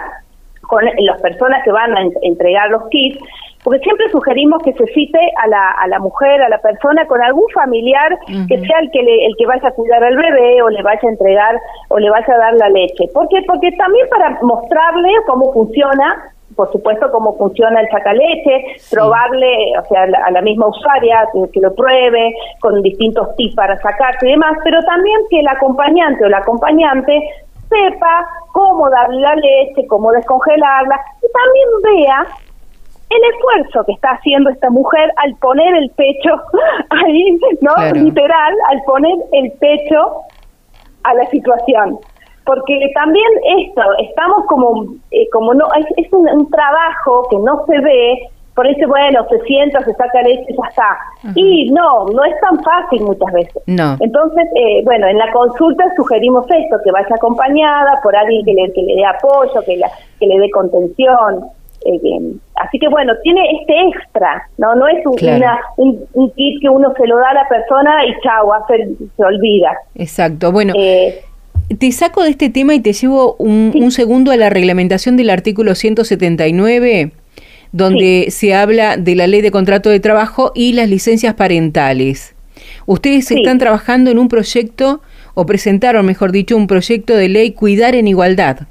con 0.63 0.83
las 0.83 1.21
personas 1.21 1.63
que 1.63 1.71
van 1.71 1.95
a 1.95 2.01
entregar 2.23 2.71
los 2.71 2.89
kits, 2.89 3.19
porque 3.63 3.81
siempre 3.81 4.09
sugerimos 4.09 4.63
que 4.63 4.73
se 4.73 4.85
cite 4.87 5.19
a 5.43 5.47
la, 5.47 5.71
a 5.79 5.87
la 5.89 5.99
mujer, 5.99 6.41
a 6.41 6.49
la 6.49 6.57
persona 6.57 7.05
con 7.05 7.21
algún 7.21 7.45
familiar 7.53 8.17
que 8.47 8.57
sea 8.57 8.79
el 8.79 8.89
que 8.89 9.03
le, 9.03 9.27
el 9.27 9.35
que 9.37 9.45
vaya 9.45 9.67
a 9.67 9.71
cuidar 9.73 10.03
al 10.03 10.17
bebé 10.17 10.63
o 10.63 10.69
le 10.69 10.81
vaya 10.81 11.01
a 11.03 11.11
entregar 11.11 11.55
o 11.89 11.99
le 11.99 12.09
vaya 12.09 12.33
a 12.33 12.37
dar 12.39 12.53
la 12.55 12.69
leche. 12.69 13.05
¿Por 13.13 13.27
qué? 13.27 13.43
Porque 13.45 13.71
también 13.73 14.09
para 14.09 14.39
mostrarle 14.41 15.09
cómo 15.27 15.53
funciona 15.53 16.33
por 16.55 16.71
supuesto, 16.71 17.11
cómo 17.11 17.37
funciona 17.37 17.81
el 17.81 17.89
sacaleche, 17.89 18.65
probarle, 18.89 19.77
o 19.79 19.85
sea, 19.87 20.03
a 20.03 20.31
la 20.31 20.41
misma 20.41 20.67
usuaria 20.67 21.27
que, 21.51 21.59
lo 21.59 21.73
pruebe, 21.73 22.33
con 22.59 22.81
distintos 22.81 23.35
tips 23.35 23.55
para 23.55 23.77
sacarse 23.77 24.27
y 24.27 24.31
demás, 24.31 24.57
pero 24.63 24.81
también 24.83 25.19
que 25.29 25.39
el 25.39 25.47
acompañante 25.47 26.25
o 26.25 26.29
la 26.29 26.39
acompañante 26.39 27.13
sepa 27.69 28.27
cómo 28.51 28.89
darle 28.89 29.21
la 29.21 29.35
leche, 29.35 29.87
cómo 29.87 30.11
descongelarla, 30.11 30.99
y 31.21 31.31
también 31.31 32.05
vea 32.05 32.27
el 33.09 33.33
esfuerzo 33.33 33.85
que 33.85 33.93
está 33.93 34.11
haciendo 34.11 34.49
esta 34.49 34.69
mujer 34.69 35.11
al 35.17 35.35
poner 35.35 35.75
el 35.75 35.89
pecho 35.91 36.29
ahí, 36.89 37.39
¿no? 37.61 37.75
Literal, 37.93 38.53
al 38.69 38.81
poner 38.83 39.17
el 39.33 39.51
pecho 39.53 40.21
a 41.03 41.13
la 41.13 41.25
situación 41.27 41.99
porque 42.45 42.91
también 42.93 43.27
esto, 43.59 43.81
estamos 43.99 44.45
como, 44.47 44.95
eh, 45.11 45.27
como 45.31 45.53
no, 45.53 45.65
es, 45.97 46.11
un, 46.11 46.49
trabajo 46.49 47.27
que 47.29 47.37
no 47.37 47.65
se 47.65 47.79
ve, 47.79 48.19
por 48.55 48.67
eso, 48.67 48.87
bueno, 48.87 49.25
se 49.29 49.39
sienta, 49.41 49.81
se 49.83 49.93
saca 49.93 50.21
leche 50.23 50.45
y 50.49 50.55
ya 50.55 50.67
está. 50.67 50.97
Y 51.35 51.71
no, 51.71 52.05
no 52.07 52.23
es 52.25 52.33
tan 52.41 52.61
fácil 52.63 53.03
muchas 53.03 53.31
veces. 53.31 53.63
No. 53.67 53.95
Entonces, 53.99 54.47
eh, 54.55 54.81
bueno, 54.83 55.07
en 55.07 55.17
la 55.17 55.31
consulta 55.31 55.85
sugerimos 55.95 56.45
esto, 56.49 56.77
que 56.83 56.91
vaya 56.91 57.15
acompañada 57.15 57.99
por 58.03 58.15
alguien 58.15 58.43
que 58.43 58.53
le, 58.53 58.73
que 58.73 58.81
le 58.81 58.95
dé 58.95 59.05
apoyo, 59.05 59.61
que, 59.65 59.79
que 60.19 60.27
le 60.27 60.39
dé 60.39 60.49
contención. 60.51 61.45
Eh, 61.85 62.35
así 62.55 62.77
que 62.77 62.87
bueno, 62.89 63.13
tiene 63.23 63.41
este 63.59 63.73
extra, 63.89 64.47
¿no? 64.57 64.75
No 64.75 64.87
es 64.87 65.03
un, 65.05 66.05
un, 66.13 66.31
kit 66.31 66.61
que 66.61 66.69
uno 66.69 66.93
se 66.95 67.07
lo 67.07 67.17
da 67.17 67.29
a 67.29 67.33
la 67.33 67.47
persona 67.47 68.05
y 68.05 68.13
chao, 68.21 68.51
se, 68.67 69.07
se 69.15 69.23
olvida. 69.23 69.71
Exacto, 69.95 70.51
bueno. 70.51 70.73
Eh, 70.75 71.23
te 71.79 71.91
saco 71.91 72.23
de 72.23 72.31
este 72.31 72.49
tema 72.49 72.73
y 72.73 72.79
te 72.79 72.93
llevo 72.93 73.35
un, 73.39 73.71
un 73.75 73.91
segundo 73.91 74.31
a 74.31 74.37
la 74.37 74.49
reglamentación 74.49 75.17
del 75.17 75.29
artículo 75.29 75.75
179 75.75 77.11
donde 77.71 78.27
se 78.29 78.53
habla 78.53 78.97
de 78.97 79.15
la 79.15 79.27
ley 79.27 79.41
de 79.41 79.51
contrato 79.51 79.89
de 79.89 79.99
trabajo 79.99 80.51
y 80.53 80.73
las 80.73 80.89
licencias 80.89 81.33
parentales. 81.35 82.35
Ustedes 82.85 83.31
están 83.31 83.57
trabajando 83.57 84.11
en 84.11 84.19
un 84.19 84.27
proyecto, 84.27 85.01
o 85.33 85.45
presentaron, 85.45 86.05
mejor 86.05 86.31
dicho, 86.31 86.57
un 86.57 86.67
proyecto 86.67 87.15
de 87.15 87.29
ley 87.29 87.53
Cuidar 87.53 87.95
en 87.95 88.07
Igualdad. 88.07 88.67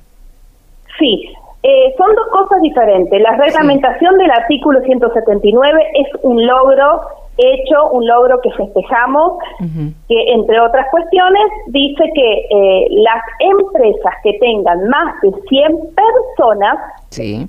Sí, 0.98 1.30
eh, 1.62 1.94
son 1.96 2.14
dos 2.14 2.26
cosas 2.30 2.60
diferentes. 2.62 3.20
La 3.20 3.36
reglamentación 3.36 4.18
del 4.18 4.30
artículo 4.30 4.80
179 4.82 5.82
es 5.94 6.08
un 6.22 6.46
logro 6.46 7.00
hecho, 7.36 7.90
un 7.92 8.06
logro 8.06 8.40
que 8.40 8.50
festejamos, 8.50 9.38
que 10.08 10.32
entre 10.32 10.60
otras 10.60 10.86
cuestiones 10.90 11.44
dice 11.68 12.04
que 12.14 12.46
eh, 12.50 12.86
las 12.90 13.22
empresas 13.40 14.14
que 14.22 14.34
tengan 14.34 14.88
más 14.88 15.20
de 15.22 15.32
100 15.48 15.78
personas, 15.94 16.76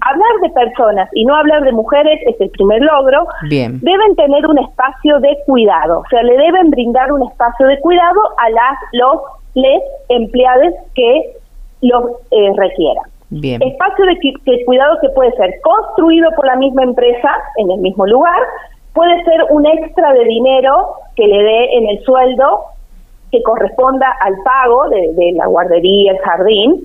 hablar 0.01 0.33
de 0.41 0.49
personas 0.49 1.09
y 1.13 1.25
no 1.25 1.35
hablar 1.35 1.63
de 1.63 1.71
mujeres 1.71 2.19
es 2.25 2.39
el 2.39 2.49
primer 2.51 2.81
logro, 2.81 3.25
deben 3.49 4.15
tener 4.15 4.45
un 4.47 4.59
espacio 4.59 5.19
de 5.19 5.37
cuidado, 5.45 5.99
o 5.99 6.05
sea, 6.09 6.23
le 6.23 6.37
deben 6.37 6.69
brindar 6.69 7.11
un 7.11 7.23
espacio 7.23 7.67
de 7.67 7.79
cuidado 7.79 8.21
a 8.37 8.49
las, 8.49 8.77
los, 8.93 9.21
les 9.55 9.81
empleados 10.09 10.73
que 10.95 11.33
los 11.81 12.05
eh, 12.31 12.51
requieran. 12.55 13.05
Espacio 13.31 14.05
de 14.05 14.65
cuidado 14.65 14.97
que 15.01 15.07
puede 15.09 15.31
ser 15.37 15.53
construido 15.61 16.29
por 16.35 16.45
la 16.45 16.57
misma 16.57 16.83
empresa 16.83 17.29
en 17.57 17.71
el 17.71 17.79
mismo 17.79 18.05
lugar, 18.05 18.41
Puede 18.93 19.23
ser 19.23 19.45
un 19.49 19.65
extra 19.65 20.13
de 20.13 20.25
dinero 20.25 20.95
que 21.15 21.25
le 21.25 21.43
dé 21.43 21.77
en 21.77 21.89
el 21.89 22.03
sueldo 22.03 22.65
que 23.31 23.41
corresponda 23.43 24.07
al 24.19 24.35
pago 24.43 24.89
de, 24.89 25.31
la 25.33 25.47
guardería, 25.47 26.11
el 26.11 26.19
jardín, 26.19 26.83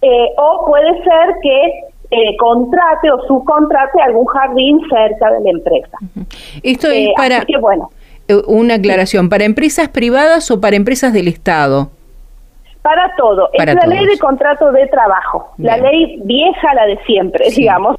eh, 0.00 0.28
o 0.36 0.64
puede 0.66 1.02
ser 1.02 1.34
que 1.42 1.72
eh, 2.10 2.36
contrate 2.36 3.10
o 3.10 3.26
subcontrate 3.26 4.00
algún 4.02 4.26
jardín 4.26 4.80
cerca 4.88 5.30
de 5.32 5.40
la 5.40 5.50
empresa. 5.50 5.98
Esto 6.62 6.88
es 6.88 7.08
eh, 7.08 7.12
para 7.16 7.44
bueno, 7.60 7.90
una 8.46 8.74
aclaración, 8.74 9.28
¿para 9.28 9.44
empresas 9.44 9.88
privadas 9.88 10.50
o 10.50 10.60
para 10.60 10.76
empresas 10.76 11.12
del 11.12 11.26
Estado? 11.26 11.90
Para 12.82 13.14
todo. 13.16 13.48
es 13.52 13.64
la 13.64 13.86
ley 13.86 14.06
de 14.06 14.18
contrato 14.18 14.72
de 14.72 14.86
trabajo, 14.88 15.52
la 15.58 15.76
ley 15.76 16.20
vieja, 16.24 16.74
la 16.74 16.86
de 16.86 16.98
siempre, 17.06 17.48
digamos. 17.50 17.96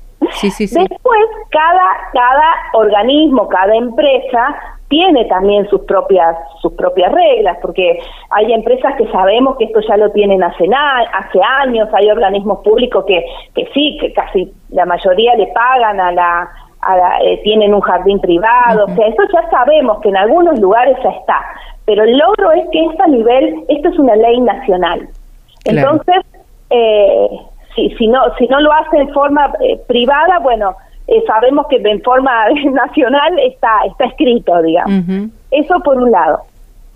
Después, 0.80 1.26
cada, 1.50 2.10
cada 2.14 2.54
organismo, 2.74 3.48
cada 3.48 3.76
empresa 3.76 4.56
tiene 4.90 5.26
también 5.26 5.68
sus 5.70 5.82
propias 5.82 6.36
sus 6.62 6.74
propias 6.74 7.12
reglas, 7.12 7.58
porque 7.62 8.00
hay 8.30 8.54
empresas 8.54 8.96
que 8.96 9.10
sabemos 9.12 9.58
que 9.58 9.66
esto 9.66 9.80
ya 9.88 9.98
lo 9.98 10.12
tienen 10.12 10.44
hace, 10.44 10.66
hace 11.14 11.40
años, 11.42 11.90
hay 11.94 12.12
organismos 12.12 12.60
públicos 12.64 13.04
que, 13.06 13.26
que 13.56 13.68
sí, 13.74 13.98
que 14.00 14.14
casi 14.14 14.54
la 14.70 14.86
mayoría 14.86 15.34
le 15.36 15.48
pagan 15.48 16.00
a 16.00 16.12
la, 16.12 16.50
eh, 17.24 17.42
tienen 17.44 17.74
un 17.74 17.82
jardín 17.82 18.20
privado, 18.20 18.86
o 18.86 18.96
sea, 18.96 19.08
eso 19.08 19.24
ya 19.34 19.50
sabemos 19.50 20.00
que 20.02 20.10
en 20.10 20.18
algunos 20.18 20.60
lugares 20.60 20.96
ya 21.04 21.10
está, 21.10 21.40
pero 21.86 22.04
el 22.04 22.18
logro 22.18 22.52
es 22.52 22.70
que 22.72 22.86
esto 22.86 23.04
a 23.04 23.08
nivel, 23.08 23.64
esto 23.70 23.90
es 23.90 23.98
una 23.98 24.16
ley 24.16 24.40
nacional. 24.42 25.10
Entonces, 25.66 26.18
eh, 26.70 27.30
si, 27.76 27.90
si, 27.98 28.08
no, 28.08 28.22
si 28.38 28.48
no 28.48 28.60
lo 28.60 28.72
hace 28.72 28.98
en 28.98 29.10
forma 29.14 29.54
eh, 29.62 29.80
privada, 29.88 30.40
bueno, 30.40 30.76
eh, 31.08 31.24
sabemos 31.28 31.68
que 31.68 31.78
en 31.78 32.02
forma 32.02 32.50
nacional 32.72 33.40
está, 33.40 33.82
está 33.86 34.06
escrito, 34.06 34.62
digamos. 34.62 35.30
Eso 35.52 35.80
por 35.84 35.98
un 35.98 36.12
lado. 36.12 36.40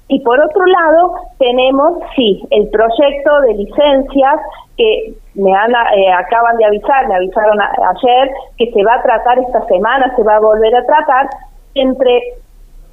Y 0.10 0.22
por 0.22 0.40
otro 0.40 0.66
lado, 0.66 1.16
tenemos, 1.38 2.00
sí, 2.16 2.42
el 2.52 2.70
proyecto 2.70 3.42
de 3.42 3.54
licencias 3.56 4.36
que 4.78 5.14
me 5.36 5.54
han, 5.54 5.72
eh, 5.72 6.14
acaban 6.14 6.56
de 6.58 6.66
avisar, 6.66 7.08
me 7.10 7.16
avisaron 7.16 7.60
ayer 7.60 8.30
que 8.58 8.72
se 8.72 8.84
va 8.84 8.96
a 8.96 9.04
tratar 9.04 9.40
esta 9.40 9.66
semana, 9.66 10.16
se 10.16 10.24
va 10.24 10.38
a 10.38 10.40
volver 10.40 10.74
a 10.76 10.86
tratar, 10.86 11.28
entre 11.74 12.22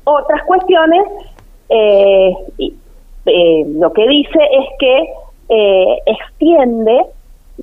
otras 0.02 0.42
cuestiones, 0.44 1.06
lo 3.76 3.92
que 3.92 4.08
dice 4.08 4.38
es 4.52 4.66
que 4.78 5.14
extiende 6.06 7.06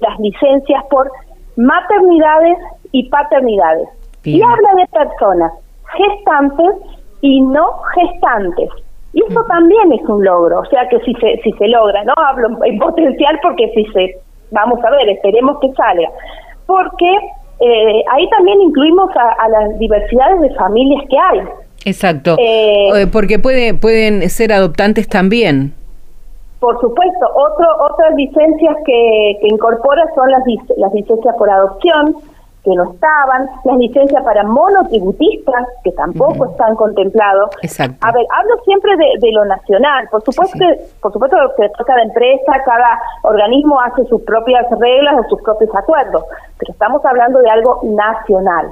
las 0.02 0.20
licencias 0.20 0.84
por 0.90 1.10
maternidades 1.56 2.58
y 2.92 3.10
paternidades. 3.10 3.88
Y 4.24 4.42
habla 4.42 4.70
de 4.76 4.88
personas 4.88 5.52
gestantes 5.98 6.76
y 7.22 7.42
no 7.42 7.66
gestantes. 7.96 8.70
Y 9.14 9.24
eso 9.24 9.44
también 9.48 9.92
es 9.92 10.08
un 10.08 10.24
logro, 10.24 10.60
o 10.60 10.66
sea 10.66 10.88
que 10.88 11.00
si 11.02 11.14
se, 11.16 11.38
si 11.44 11.52
se 11.54 11.68
logra, 11.68 12.04
¿no? 12.06 12.14
Hablo 12.16 12.64
en 12.64 12.80
potencial 12.80 13.38
porque 13.42 13.70
si 13.76 13.84
se, 13.92 14.16
vamos 14.52 14.80
a 14.86 14.90
ver, 14.92 15.10
esperemos 15.10 15.60
que 15.60 15.72
salga. 15.74 16.10
Porque 16.66 17.14
eh, 17.60 18.04
ahí 18.10 18.30
también 18.30 18.62
incluimos 18.62 19.10
a, 19.16 19.50
las 19.50 19.78
diversidades 19.80 20.42
de 20.42 20.50
familias 20.56 21.04
que 21.10 21.18
hay. 21.18 21.40
Exacto, 21.84 22.38
eh, 22.40 23.02
eh, 23.02 23.08
porque 23.12 23.38
puede, 23.38 23.74
pueden 23.74 24.30
ser 24.30 24.54
adoptantes 24.54 25.10
también. 25.10 25.74
Por 26.62 26.80
supuesto, 26.80 27.26
otro, 27.34 27.66
otras 27.92 28.14
licencias 28.16 28.78
que, 28.86 29.38
que 29.42 29.48
incorpora 29.48 30.06
son 30.14 30.30
las, 30.30 30.44
las 30.78 30.94
licencias 30.94 31.36
por 31.36 31.50
adopción, 31.50 32.16
que 32.64 32.70
no 32.76 32.92
estaban, 32.92 33.50
las 33.64 33.78
licencias 33.78 34.24
para 34.24 34.44
monotributistas, 34.44 35.66
que 35.84 35.92
tampoco 35.94 36.46
están 36.46 36.76
contemplados. 36.76 37.50
Exacto. 37.64 37.98
A 38.02 38.12
ver, 38.12 38.26
hablo 38.38 38.56
siempre 38.64 38.92
de, 38.96 39.32
lo 39.32 39.46
nacional. 39.46 40.08
Por 40.12 40.22
supuesto, 40.22 40.56
Que, 40.60 40.80
por 41.02 41.12
supuesto 41.12 41.36
que 41.58 41.68
cada 41.84 42.04
empresa, 42.04 42.52
cada 42.64 43.02
organismo 43.24 43.82
hace 43.82 44.06
sus 44.06 44.22
propias 44.22 44.70
reglas 44.80 45.16
o 45.26 45.30
sus 45.30 45.42
propios 45.42 45.74
acuerdos, 45.76 46.24
pero 46.60 46.74
estamos 46.74 47.04
hablando 47.04 47.40
de 47.40 47.50
algo 47.50 47.80
nacional. 47.84 48.72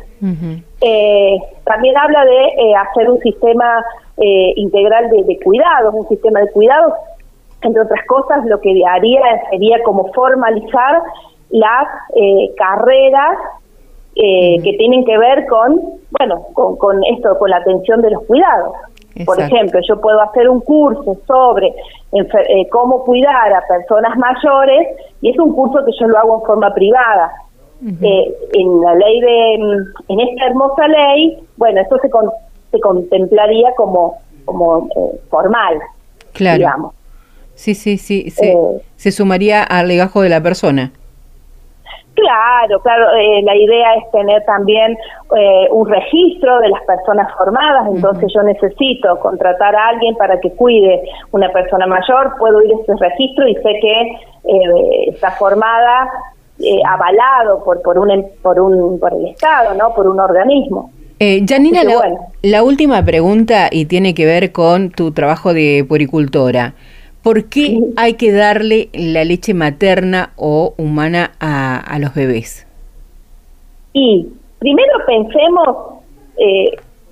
Eh, 0.82 1.38
también 1.64 1.98
habla 1.98 2.24
de 2.24 2.46
eh, 2.46 2.76
hacer 2.76 3.10
un 3.10 3.20
sistema 3.22 3.84
eh, 4.18 4.54
integral 4.58 5.10
de, 5.10 5.24
de 5.24 5.40
cuidados, 5.40 5.96
un 5.96 6.08
sistema 6.08 6.42
de 6.42 6.52
cuidados 6.52 6.94
entre 7.62 7.82
otras 7.82 8.06
cosas, 8.08 8.46
lo 8.46 8.60
que 8.62 8.82
haría 8.86 9.22
sería 9.50 9.82
como 9.84 10.12
formalizar 10.14 11.02
las 11.50 11.88
eh, 12.16 12.54
carreras 12.56 13.38
eh, 14.16 14.62
que 14.64 14.74
tienen 14.74 15.04
que 15.06 15.18
ver 15.18 15.46
con, 15.48 15.80
bueno, 16.18 16.46
con, 16.54 17.04
esto, 17.06 17.38
con 17.38 17.50
la 17.50 17.58
atención 17.58 18.02
de 18.02 18.12
los 18.12 18.26
cuidados. 18.26 18.76
Por 19.26 19.40
ejemplo, 19.40 19.82
yo 19.86 20.00
puedo 20.00 20.22
hacer 20.22 20.48
un 20.48 20.62
curso 20.62 21.18
sobre 21.28 21.68
eh, 22.14 22.70
cómo 22.72 23.04
cuidar 23.04 23.54
a 23.54 23.62
personas 23.68 24.18
mayores 24.18 24.88
y 25.22 25.32
es 25.32 25.40
un 25.40 25.54
curso 25.54 25.84
que 25.84 25.92
yo 26.00 26.08
lo 26.08 26.18
hago 26.18 26.40
en 26.40 26.46
forma 26.46 26.74
privada. 26.74 27.32
en 27.82 28.82
la 28.82 28.96
ley 28.96 29.20
de, 29.20 29.54
en 30.08 30.20
esta 30.22 30.46
hermosa 30.46 30.88
ley, 30.88 31.38
bueno, 31.58 31.82
esto 31.82 31.98
se, 32.02 32.10
se 32.72 32.80
contemplaría 32.80 33.74
como, 33.76 34.16
como 34.46 34.88
formal, 35.30 35.80
claro. 36.34 36.58
digamos. 36.58 36.99
Sí, 37.60 37.76
sí, 37.76 37.98
sí, 37.98 38.30
se, 38.30 38.54
eh, 38.54 38.56
se 38.96 39.12
sumaría 39.12 39.62
al 39.64 39.90
legajo 39.90 40.22
de 40.22 40.30
la 40.30 40.42
persona. 40.42 40.94
Claro, 42.16 42.80
claro, 42.80 43.08
eh, 43.18 43.42
la 43.44 43.54
idea 43.54 43.96
es 43.96 44.10
tener 44.12 44.46
también 44.46 44.94
eh, 45.38 45.68
un 45.70 45.90
registro 45.90 46.58
de 46.60 46.70
las 46.70 46.82
personas 46.86 47.28
formadas, 47.38 47.88
entonces 47.94 48.32
yo 48.34 48.44
necesito 48.44 49.20
contratar 49.20 49.76
a 49.76 49.90
alguien 49.90 50.16
para 50.16 50.40
que 50.40 50.52
cuide 50.52 51.02
una 51.34 51.50
persona 51.50 51.86
mayor, 51.86 52.38
puedo 52.40 52.62
ir 52.62 52.72
a 52.72 52.82
ese 52.82 52.94
registro 52.98 53.46
y 53.46 53.56
sé 53.56 53.80
que 53.82 55.10
está 55.10 55.32
formada, 55.32 56.10
avalado 56.88 57.62
por, 57.66 57.82
por, 57.82 57.98
un, 58.00 58.26
por, 58.42 58.58
un, 58.58 58.98
por 59.02 59.14
el 59.14 59.28
Estado, 59.28 59.76
¿no? 59.76 59.94
por 59.94 60.08
un 60.08 60.22
organismo. 60.22 60.92
Janina, 61.20 61.84
la, 61.84 62.00
la 62.42 62.64
última 62.64 63.04
pregunta 63.04 63.68
y 63.70 63.84
tiene 63.84 64.14
que 64.14 64.26
ver 64.26 64.54
con 64.54 64.92
tu 64.92 65.12
trabajo 65.12 65.54
de 65.54 65.86
puericultora. 65.86 66.74
¿Por 67.24 67.50
qué 67.50 67.80
hay 67.98 68.14
que 68.14 68.32
darle 68.32 68.90
la 68.94 69.26
leche 69.26 69.54
materna 69.54 70.32
o 70.38 70.74
humana 70.78 71.32
a, 71.40 71.98
los 72.00 72.14
bebés? 72.14 72.66
Y 73.94 74.28
primero 74.60 74.94
pensemos 75.06 76.02
eh, 76.38 76.72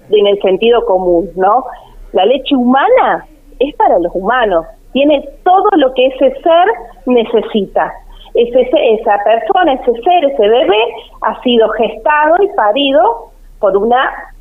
en 0.09 0.27
el 0.27 0.41
sentido 0.41 0.85
común, 0.85 1.29
¿no? 1.35 1.65
La 2.13 2.25
leche 2.25 2.55
humana 2.55 3.25
es 3.59 3.75
para 3.75 3.99
los 3.99 4.13
humanos, 4.15 4.65
tiene 4.93 5.27
todo 5.43 5.69
lo 5.75 5.93
que 5.93 6.07
ese 6.07 6.31
ser 6.41 6.67
necesita. 7.05 7.93
Ese, 8.33 8.61
esa 8.61 9.17
persona, 9.23 9.73
ese 9.73 9.91
ser, 10.03 10.25
ese 10.31 10.47
bebé 10.47 10.83
ha 11.21 11.41
sido 11.41 11.67
gestado 11.69 12.35
y 12.43 12.47
parido 12.55 13.31
por 13.59 13.75
una 13.75 14.33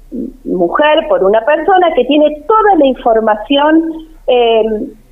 mujer, 0.45 1.09
por 1.09 1.25
una 1.25 1.41
persona 1.45 1.93
que 1.95 2.05
tiene 2.05 2.43
toda 2.47 2.77
la 2.79 2.87
información 2.87 3.93
eh, 4.27 4.65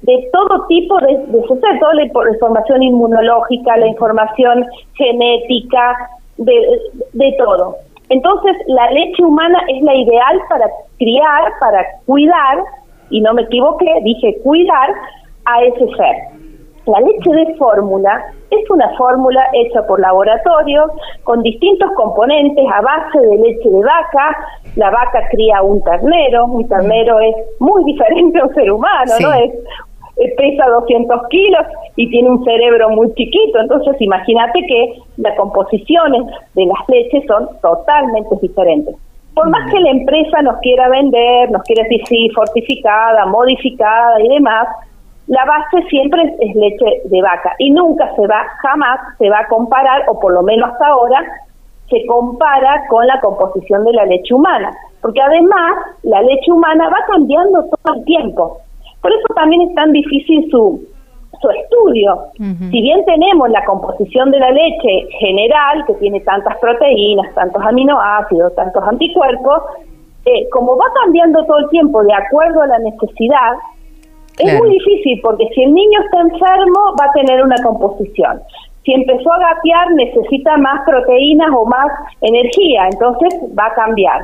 de 0.06 0.28
todo 0.32 0.66
tipo 0.66 0.98
de, 1.00 1.16
de 1.16 1.46
ser, 1.46 1.78
toda 1.80 1.94
la 1.94 2.04
información 2.04 2.82
inmunológica, 2.82 3.76
la 3.78 3.86
información 3.86 4.66
genética, 4.94 6.10
de, 6.36 6.80
de 7.12 7.34
todo. 7.38 7.76
Entonces, 8.10 8.56
la 8.66 8.90
leche 8.90 9.24
humana 9.24 9.60
es 9.68 9.82
la 9.82 9.94
ideal 9.94 10.40
para 10.48 10.66
criar, 10.98 11.52
para 11.60 11.84
cuidar, 12.06 12.58
y 13.10 13.20
no 13.20 13.32
me 13.32 13.42
equivoqué, 13.42 13.86
dije 14.02 14.38
cuidar 14.42 14.90
a 15.46 15.62
ese 15.62 15.86
ser. 15.96 16.16
La 16.86 17.00
leche 17.00 17.30
de 17.30 17.54
fórmula 17.54 18.22
es 18.50 18.70
una 18.70 18.90
fórmula 18.96 19.42
hecha 19.54 19.86
por 19.86 19.98
laboratorio 20.00 20.84
con 21.22 21.42
distintos 21.42 21.90
componentes 21.96 22.64
a 22.70 22.82
base 22.82 23.18
de 23.20 23.36
leche 23.38 23.70
de 23.70 23.80
vaca. 23.80 24.36
La 24.76 24.90
vaca 24.90 25.26
cría 25.30 25.62
un 25.62 25.82
ternero, 25.82 26.44
un 26.44 26.68
ternero 26.68 27.20
es 27.20 27.34
muy 27.58 27.84
diferente 27.84 28.38
a 28.38 28.44
un 28.44 28.54
ser 28.54 28.70
humano, 28.70 29.12
¿no? 29.22 29.32
Es 29.32 29.52
pesa 30.36 30.66
200 30.66 31.28
kilos 31.28 31.66
y 31.96 32.08
tiene 32.10 32.30
un 32.30 32.44
cerebro 32.44 32.90
muy 32.90 33.12
chiquito, 33.14 33.60
entonces 33.60 33.96
imagínate 34.00 34.60
que 34.66 34.94
las 35.16 35.36
composiciones 35.36 36.22
de 36.54 36.66
las 36.66 36.88
leches 36.88 37.24
son 37.26 37.48
totalmente 37.60 38.36
diferentes. 38.40 38.94
Por 39.34 39.50
más 39.50 39.70
que 39.72 39.80
la 39.80 39.90
empresa 39.90 40.42
nos 40.42 40.58
quiera 40.58 40.88
vender, 40.88 41.50
nos 41.50 41.62
quiera 41.62 41.82
decir 41.82 42.00
sí, 42.06 42.30
fortificada, 42.30 43.26
modificada 43.26 44.20
y 44.22 44.28
demás, 44.28 44.68
la 45.26 45.44
base 45.44 45.88
siempre 45.88 46.22
es, 46.38 46.54
leche 46.54 47.02
de 47.06 47.22
vaca 47.22 47.54
y 47.58 47.70
nunca 47.70 48.14
se 48.14 48.26
va, 48.26 48.44
jamás 48.62 49.00
se 49.18 49.28
va 49.28 49.40
a 49.40 49.48
comparar, 49.48 50.04
o 50.08 50.20
por 50.20 50.32
lo 50.32 50.42
menos 50.42 50.70
hasta 50.70 50.86
ahora, 50.86 51.20
se 51.88 52.04
compara 52.06 52.84
con 52.88 53.06
la 53.06 53.20
composición 53.20 53.84
de 53.84 53.92
la 53.92 54.04
leche 54.04 54.34
humana, 54.34 54.70
porque 55.00 55.20
además 55.20 55.72
la 56.02 56.22
leche 56.22 56.52
humana 56.52 56.88
va 56.88 57.04
cambiando 57.06 57.64
todo 57.64 57.94
el 57.94 58.04
tiempo. 58.04 58.58
Por 59.04 59.12
eso 59.12 59.34
también 59.34 59.60
es 59.68 59.74
tan 59.74 59.92
difícil 59.92 60.48
su, 60.50 60.80
su 61.38 61.50
estudio. 61.50 62.16
Si 62.38 62.80
bien 62.80 63.04
tenemos 63.04 63.50
la 63.50 63.62
composición 63.66 64.30
de 64.30 64.38
la 64.38 64.50
leche 64.50 65.06
general, 65.20 65.84
que 65.86 65.92
tiene 66.00 66.20
tantas 66.20 66.56
proteínas, 66.56 67.34
tantos 67.34 67.62
aminoácidos, 67.62 68.54
tantos 68.54 68.82
anticuerpos, 68.82 69.62
eh, 70.24 70.48
como 70.50 70.74
va 70.78 70.86
cambiando 71.02 71.44
todo 71.44 71.58
el 71.58 71.68
tiempo 71.68 72.02
de 72.02 72.14
acuerdo 72.14 72.62
a 72.62 72.66
la 72.66 72.78
necesidad, 72.78 73.52
es 74.38 74.58
muy 74.58 74.70
difícil 74.70 75.20
porque 75.22 75.50
si 75.54 75.64
el 75.64 75.74
niño 75.74 76.00
está 76.00 76.20
enfermo 76.22 76.96
va 76.98 77.04
a 77.04 77.12
tener 77.12 77.44
una 77.44 77.56
composición. 77.62 78.40
Si 78.86 78.94
empezó 78.94 79.30
a 79.34 79.38
gatear 79.38 79.90
necesita 79.96 80.56
más 80.56 80.80
proteínas 80.86 81.50
o 81.54 81.66
más 81.66 81.88
energía, 82.22 82.88
entonces 82.90 83.38
va 83.54 83.66
a 83.66 83.74
cambiar. 83.74 84.22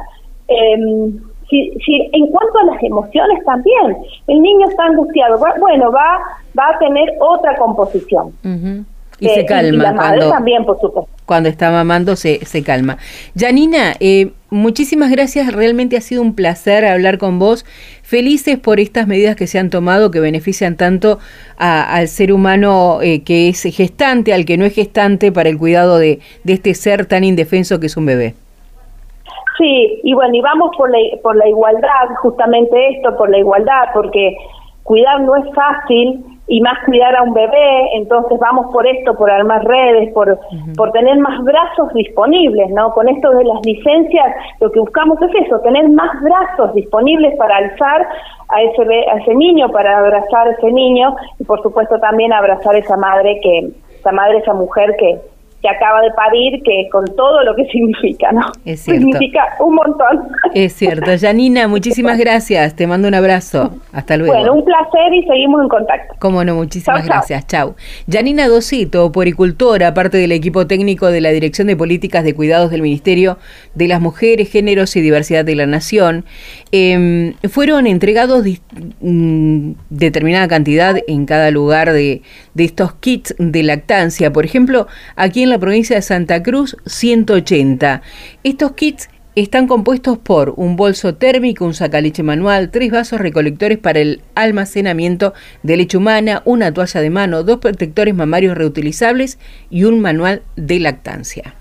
Eh, 0.49 1.21
si, 1.51 2.11
en 2.13 2.27
cuanto 2.29 2.59
a 2.61 2.65
las 2.65 2.83
emociones 2.83 3.45
también, 3.45 3.97
el 4.29 4.41
niño 4.41 4.69
está 4.69 4.85
angustiado, 4.85 5.39
bueno, 5.59 5.91
va, 5.91 6.19
va 6.59 6.75
a 6.75 6.79
tener 6.79 7.13
otra 7.21 7.57
composición. 7.57 8.33
Y 9.21 9.29
se 9.29 9.45
calma. 9.45 9.83
la 9.83 9.93
madre 9.93 10.19
cuando, 10.19 10.35
también, 10.35 10.65
por 10.65 10.81
supuesto. 10.81 11.11
Cuando 11.27 11.49
está 11.51 11.71
mamando, 11.71 12.17
se, 12.17 12.45
se 12.47 12.63
calma. 12.63 12.97
Janina, 13.39 13.95
eh, 14.01 14.33
muchísimas 14.49 15.11
gracias. 15.11 15.53
Realmente 15.53 15.99
ha 15.99 16.01
sido 16.01 16.23
un 16.23 16.35
placer 16.35 16.87
hablar 16.87 17.19
con 17.19 17.39
vos. 17.39 17.67
Felices 18.03 18.59
por 18.59 18.81
estas 18.81 19.07
medidas 19.07 19.37
que 19.37 19.47
se 19.47 19.59
han 19.59 19.69
tomado 19.69 20.11
que 20.11 20.21
benefician 20.21 20.77
tanto 20.77 21.19
al 21.59 22.09
ser 22.09 22.33
humano 22.33 23.01
eh, 23.03 23.23
que 23.23 23.51
es 23.51 23.63
gestante, 23.63 24.33
al 24.33 24.47
que 24.47 24.57
no 24.57 24.65
es 24.65 24.75
gestante, 24.75 25.31
para 25.31 25.51
el 25.51 25.59
cuidado 25.59 25.99
de, 25.99 26.21
de 26.45 26.55
este 26.55 26.75
ser 26.75 27.05
tan 27.05 27.23
indefenso 27.23 27.79
que 27.79 27.87
es 27.87 27.97
un 27.99 28.07
bebé. 28.07 28.35
Sí, 29.61 30.01
y 30.05 30.15
bueno, 30.15 30.35
y 30.35 30.41
vamos 30.41 30.71
por 30.75 30.91
la, 30.91 30.99
por 31.23 31.37
la 31.37 31.47
igualdad, 31.47 32.09
justamente 32.23 32.97
esto, 32.97 33.15
por 33.19 33.29
la 33.29 33.39
igualdad, 33.39 33.89
porque 33.93 34.35
cuidar 34.85 35.21
no 35.21 35.37
es 35.37 35.55
fácil 35.55 36.25
y 36.49 36.63
más 36.63 36.79
cuidar 36.87 37.15
a 37.15 37.23
un 37.23 37.35
bebé, 37.35 37.95
entonces 37.95 38.39
vamos 38.41 38.73
por 38.73 38.87
esto, 38.87 39.15
por 39.15 39.31
armar 39.31 39.63
redes, 39.65 40.15
por, 40.15 40.39
por 40.77 40.91
tener 40.93 41.19
más 41.19 41.45
brazos 41.45 41.93
disponibles, 41.93 42.71
¿no? 42.71 42.91
Con 42.95 43.07
esto 43.11 43.31
de 43.33 43.45
las 43.45 43.65
licencias, 43.67 44.35
lo 44.61 44.73
que 44.73 44.81
buscamos 44.81 45.21
es 45.21 45.47
eso, 45.47 45.61
tener 45.61 45.91
más 45.91 46.11
brazos 46.23 46.73
disponibles 46.75 47.37
para 47.37 47.59
alzar 47.59 48.09
a 48.49 48.63
ese, 48.63 48.83
a 48.83 49.19
ese 49.19 49.35
niño, 49.35 49.71
para 49.71 49.99
abrazar 49.99 50.49
a 50.49 50.53
ese 50.53 50.73
niño 50.73 51.15
y 51.39 51.45
por 51.45 51.63
supuesto 51.63 51.99
también 52.01 52.33
abrazar 52.33 52.75
a 52.75 52.79
esa 52.79 52.97
madre 52.97 53.39
que, 53.43 53.71
esa 53.99 54.11
madre, 54.11 54.39
esa 54.39 54.55
mujer 54.55 54.97
que, 54.99 55.21
que 55.61 55.69
acaba 55.69 56.01
de 56.01 56.11
parir, 56.13 56.63
que 56.63 56.89
con 56.91 57.05
todo 57.17 57.45
lo 57.45 57.55
que 57.55 57.65
significa, 57.73 58.33
¿no? 58.33 58.47
Es 58.65 58.81
cierto. 58.81 59.03
Significa 59.03 59.45
un 59.61 59.75
montón. 59.75 60.29
Es 60.55 60.73
cierto. 60.75 61.11
Janina, 61.21 61.69
muchísimas 61.69 62.19
gracias. 62.19 62.75
Te 62.75 62.87
mando 62.87 63.09
un 63.09 63.15
abrazo. 63.15 63.75
Hasta 63.93 64.17
luego. 64.17 64.33
Bueno, 64.33 64.55
un 64.55 64.65
placer 64.65 65.13
y 65.13 65.27
seguimos 65.27 65.63
en 65.63 65.69
contacto. 65.69 66.15
Cómo 66.19 66.45
no, 66.45 66.55
muchísimas 66.55 67.05
gracias. 67.05 67.47
Chau. 67.47 67.75
Janina 68.11 68.49
Dosito, 68.49 69.13
poricultora, 69.13 69.93
parte 69.95 70.17
del 70.17 70.33
equipo 70.33 70.67
técnico 70.67 71.09
de 71.09 71.21
la 71.21 71.31
Dirección 71.31 71.67
de 71.67 71.77
Políticas 71.77 72.25
de 72.25 72.35
Cuidados 72.35 72.71
del 72.71 72.83
Ministerio 72.83 73.39
de 73.75 73.89
las 73.89 74.01
Mujeres, 74.01 74.51
Géneros 74.51 74.97
y 74.97 75.01
Diversidad 75.01 75.45
de 75.45 75.55
la 75.55 75.67
Nación. 75.67 76.25
Em, 76.73 77.35
fueron 77.51 77.87
entregados 77.87 78.45
mm, 79.01 79.73
determinada 79.91 80.49
cantidad 80.49 80.97
en 81.07 81.27
cada 81.27 81.51
lugar 81.51 81.93
de, 81.93 82.23
de 82.55 82.65
estos 82.65 82.95
kits 82.95 83.35
de 83.39 83.63
lactancia. 83.63 84.33
Por 84.33 84.45
ejemplo, 84.45 84.87
aquí 85.17 85.43
en 85.43 85.50
la 85.51 85.59
provincia 85.59 85.97
de 85.97 86.03
Santa 86.03 86.43
Cruz 86.43 86.77
180. 86.87 88.01
Estos 88.43 88.73
kits 88.73 89.11
están 89.35 89.69
compuestos 89.69 90.19
por 90.19 90.55
un 90.57 90.77
bolso 90.77 91.15
térmico, 91.15 91.65
un 91.65 91.75
sacaleche 91.75 92.23
manual, 92.23 92.71
tres 92.71 92.91
vasos 92.91 93.21
recolectores 93.21 93.79
para 93.79 94.01
el 94.01 94.23
almacenamiento 94.35 95.35
de 95.63 95.77
leche 95.77 95.97
humana, 95.97 96.43
una 96.45 96.73
toalla 96.73 97.01
de 97.01 97.11
mano, 97.11 97.43
dos 97.43 97.59
protectores 97.59 98.15
mamarios 98.15 98.57
reutilizables 98.57 99.39
y 99.71 99.85
un 99.85 100.01
manual 100.01 100.43
de 100.57 100.81
lactancia. 100.81 101.55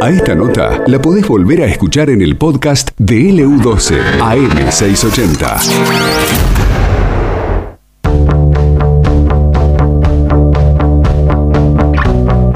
A 0.00 0.10
esta 0.10 0.34
nota 0.34 0.82
la 0.86 1.00
podés 1.00 1.26
volver 1.26 1.62
a 1.62 1.66
escuchar 1.66 2.10
en 2.10 2.22
el 2.22 2.36
podcast 2.36 2.90
de 2.96 3.16
LU12 3.16 3.98
AM680. 4.20 6.53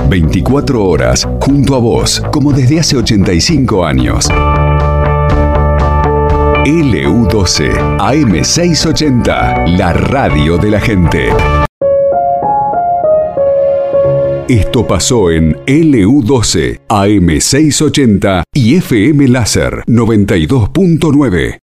24 0.08 0.84
horas 0.84 1.28
junto 1.40 1.74
a 1.74 1.78
vos, 1.78 2.22
como 2.32 2.52
desde 2.52 2.80
hace 2.80 2.96
85 2.96 3.84
años. 3.84 4.28
LU12 6.64 7.98
AM680, 7.98 9.76
la 9.76 9.92
radio 9.92 10.58
de 10.58 10.70
la 10.70 10.80
gente. 10.80 11.28
Esto 14.48 14.86
pasó 14.86 15.30
en 15.30 15.54
LU12 15.66 16.80
AM680 16.88 18.44
y 18.54 18.76
FM 18.76 19.28
Láser 19.28 19.84
92.9. 19.86 21.56